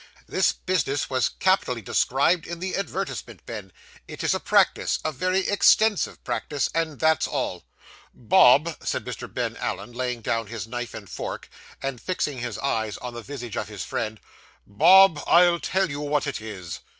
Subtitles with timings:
[0.27, 3.71] This business was capitally described in the advertisement, Ben.
[4.07, 7.65] It is a practice, a very extensive practice and that's all.'
[8.11, 9.31] 'Bob,' said Mr.
[9.31, 11.49] Ben Allen, laying down his knife and fork,
[11.83, 14.19] and fixing his eyes on the visage of his friend,
[14.65, 16.79] 'Bob, I'll tell you what it is.